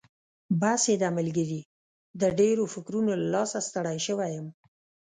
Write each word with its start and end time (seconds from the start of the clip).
بس 0.61 0.81
یې 0.91 0.95
ده 1.01 1.09
ملګري، 1.17 1.61
د 2.21 2.23
ډېرو 2.39 2.63
فکرونو 2.73 3.11
له 3.21 3.27
لاسه 3.33 3.57
ستړی 3.67 3.97
شوی 4.07 4.29
یم. 4.35 4.47